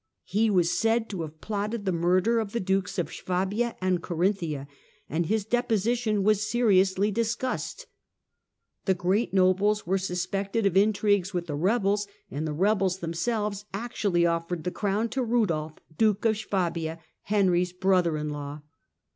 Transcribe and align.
He 0.25 0.49
was 0.49 0.75
said 0.75 1.09
to 1.11 1.21
have 1.21 1.41
plotted 1.41 1.85
the 1.85 1.91
murder 1.91 2.39
of 2.39 2.53
the 2.53 2.59
dukes 2.59 2.97
of 2.97 3.13
Swabia 3.13 3.75
and 3.79 4.01
Corinthia, 4.01 4.67
and 5.07 5.27
his 5.27 5.45
deposition 5.45 6.23
was 6.23 6.49
seriously 6.49 7.11
discussed. 7.11 7.85
The 8.85 8.95
great 8.95 9.31
nobles 9.31 9.85
were 9.85 9.99
suspected 9.99 10.65
of 10.65 10.75
intrigues 10.75 11.35
with 11.35 11.45
the 11.45 11.53
rebels, 11.53 12.07
and 12.31 12.47
the 12.47 12.51
rebels 12.51 12.97
themselves 12.97 13.65
actually 13.75 14.25
offered 14.25 14.63
the 14.63 14.71
crown 14.71 15.07
to 15.09 15.23
Kudolf, 15.23 15.73
Duke 15.99 16.25
of 16.25 16.35
Swabia, 16.35 16.99
Henry's 17.25 17.71
brother 17.71 18.17
in 18.17 18.31
law. 18.31 18.63